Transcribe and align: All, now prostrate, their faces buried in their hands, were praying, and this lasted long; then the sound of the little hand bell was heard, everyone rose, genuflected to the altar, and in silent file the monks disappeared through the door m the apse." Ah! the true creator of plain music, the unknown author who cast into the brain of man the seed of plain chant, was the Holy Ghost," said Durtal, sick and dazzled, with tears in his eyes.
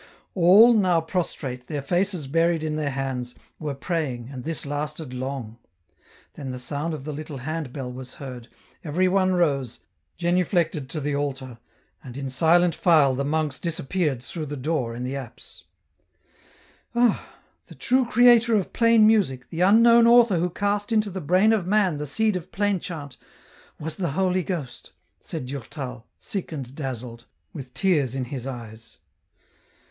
All, 0.33 0.73
now 0.73 0.99
prostrate, 0.99 1.67
their 1.67 1.83
faces 1.83 2.25
buried 2.27 2.63
in 2.63 2.75
their 2.75 2.89
hands, 2.89 3.35
were 3.59 3.75
praying, 3.75 4.29
and 4.31 4.43
this 4.43 4.65
lasted 4.65 5.13
long; 5.13 5.59
then 6.33 6.49
the 6.49 6.57
sound 6.57 6.95
of 6.95 7.03
the 7.03 7.13
little 7.13 7.37
hand 7.37 7.71
bell 7.71 7.93
was 7.93 8.15
heard, 8.15 8.47
everyone 8.83 9.33
rose, 9.35 9.81
genuflected 10.17 10.89
to 10.89 10.99
the 10.99 11.15
altar, 11.15 11.59
and 12.03 12.17
in 12.17 12.31
silent 12.31 12.73
file 12.73 13.13
the 13.13 13.23
monks 13.23 13.59
disappeared 13.59 14.23
through 14.23 14.47
the 14.47 14.57
door 14.57 14.95
m 14.95 15.03
the 15.03 15.15
apse." 15.15 15.65
Ah! 16.95 17.35
the 17.67 17.75
true 17.75 18.05
creator 18.07 18.55
of 18.55 18.73
plain 18.73 19.05
music, 19.05 19.51
the 19.51 19.61
unknown 19.61 20.07
author 20.07 20.39
who 20.39 20.49
cast 20.49 20.91
into 20.91 21.11
the 21.11 21.21
brain 21.21 21.53
of 21.53 21.67
man 21.67 21.99
the 21.99 22.07
seed 22.07 22.35
of 22.35 22.51
plain 22.51 22.79
chant, 22.79 23.17
was 23.79 23.97
the 23.97 24.13
Holy 24.13 24.41
Ghost," 24.41 24.93
said 25.19 25.45
Durtal, 25.45 26.07
sick 26.17 26.51
and 26.51 26.73
dazzled, 26.73 27.25
with 27.53 27.75
tears 27.75 28.15
in 28.15 28.25
his 28.25 28.47
eyes. 28.47 28.97